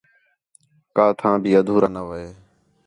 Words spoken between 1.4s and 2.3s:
بھی اَدھورا نہ وے